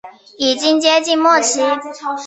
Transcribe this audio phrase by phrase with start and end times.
[0.39, 1.61] 已经接近末期